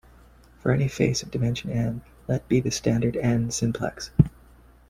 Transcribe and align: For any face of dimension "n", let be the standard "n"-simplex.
For 0.57 0.71
any 0.71 0.87
face 0.87 1.21
of 1.21 1.29
dimension 1.29 1.69
"n", 1.69 2.01
let 2.27 2.47
be 2.47 2.59
the 2.59 2.71
standard 2.71 3.15
"n"-simplex. 3.17 4.09